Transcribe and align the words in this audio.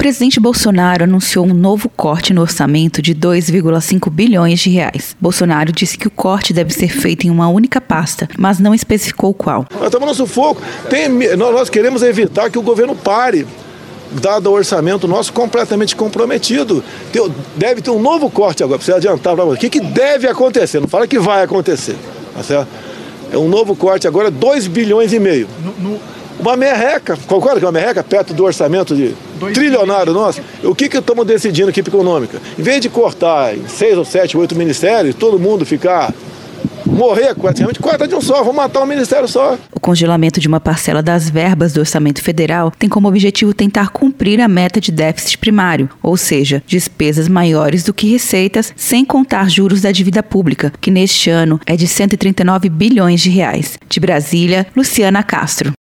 presidente 0.00 0.40
Bolsonaro 0.40 1.04
anunciou 1.04 1.44
um 1.44 1.52
novo 1.52 1.86
corte 1.90 2.32
no 2.32 2.40
orçamento 2.40 3.02
de 3.02 3.14
2,5 3.14 4.08
bilhões 4.08 4.58
de 4.58 4.70
reais. 4.70 5.14
Bolsonaro 5.20 5.70
disse 5.70 5.98
que 5.98 6.08
o 6.08 6.10
corte 6.10 6.54
deve 6.54 6.72
ser 6.72 6.88
feito 6.88 7.26
em 7.26 7.30
uma 7.30 7.48
única 7.48 7.82
pasta, 7.82 8.26
mas 8.38 8.58
não 8.58 8.74
especificou 8.74 9.34
qual. 9.34 9.66
Nós 9.74 9.84
estamos 9.84 10.08
no 10.08 10.14
sufoco. 10.14 10.62
Tem, 10.88 11.06
nós 11.36 11.68
queremos 11.68 12.02
evitar 12.02 12.48
que 12.48 12.58
o 12.58 12.62
governo 12.62 12.96
pare 12.96 13.46
dado 14.10 14.46
o 14.46 14.54
orçamento 14.54 15.06
nosso 15.06 15.34
completamente 15.34 15.94
comprometido. 15.94 16.82
Deve 17.54 17.82
ter 17.82 17.90
um 17.90 18.00
novo 18.00 18.30
corte 18.30 18.64
agora, 18.64 18.78
precisa 18.78 18.96
adiantar 18.96 19.34
para 19.34 19.44
você. 19.44 19.58
O 19.58 19.60
que, 19.60 19.68
que 19.68 19.80
deve 19.80 20.26
acontecer? 20.26 20.80
Não 20.80 20.88
fala 20.88 21.06
que 21.06 21.18
vai 21.18 21.42
acontecer. 21.42 21.96
Tá 22.34 22.42
certo? 22.42 22.68
É 23.30 23.36
um 23.36 23.50
novo 23.50 23.76
corte 23.76 24.08
agora, 24.08 24.30
2 24.30 24.66
bilhões 24.66 25.12
e 25.12 25.20
meio. 25.20 25.46
No, 25.62 25.90
no... 25.90 26.00
Uma 26.40 26.56
merreca, 26.56 27.18
concorda 27.26 27.60
que 27.60 27.64
é 27.64 27.68
uma 27.68 27.78
merreca 27.78 28.02
perto 28.02 28.32
do 28.32 28.44
orçamento 28.44 28.96
de 28.96 29.14
Dois 29.38 29.52
trilionário 29.52 30.12
nosso? 30.12 30.40
O 30.64 30.74
que, 30.74 30.88
que 30.88 30.96
estamos 30.96 31.26
decidindo 31.26 31.68
aqui 31.68 31.80
econômica? 31.80 32.40
Em 32.58 32.62
vez 32.62 32.80
de 32.80 32.88
cortar 32.88 33.54
em 33.54 33.68
seis 33.68 33.96
ou 33.96 34.04
sete, 34.06 34.38
oito 34.38 34.56
ministérios, 34.56 35.14
todo 35.14 35.38
mundo 35.38 35.66
ficar 35.66 36.12
morrer 36.86 37.34
praticamente, 37.34 37.78
corta 37.78 38.06
de 38.06 38.14
um 38.14 38.20
só, 38.20 38.42
vou 38.42 38.52
matar 38.52 38.82
um 38.82 38.86
ministério 38.86 39.28
só. 39.28 39.58
O 39.72 39.80
congelamento 39.80 40.40
de 40.40 40.48
uma 40.48 40.60
parcela 40.60 41.02
das 41.02 41.28
verbas 41.28 41.72
do 41.72 41.80
orçamento 41.80 42.22
federal 42.22 42.72
tem 42.78 42.88
como 42.88 43.08
objetivo 43.08 43.54
tentar 43.54 43.90
cumprir 43.90 44.40
a 44.40 44.48
meta 44.48 44.80
de 44.80 44.90
déficit 44.90 45.38
primário, 45.38 45.88
ou 46.02 46.16
seja, 46.16 46.62
despesas 46.66 47.28
maiores 47.28 47.84
do 47.84 47.94
que 47.94 48.10
receitas, 48.10 48.72
sem 48.76 49.04
contar 49.04 49.48
juros 49.48 49.82
da 49.82 49.92
dívida 49.92 50.22
pública, 50.22 50.72
que 50.80 50.90
neste 50.90 51.30
ano 51.30 51.60
é 51.66 51.76
de 51.76 51.86
139 51.86 52.68
bilhões 52.68 53.20
de 53.20 53.30
reais. 53.30 53.78
De 53.88 54.00
Brasília, 54.00 54.66
Luciana 54.74 55.22
Castro. 55.22 55.72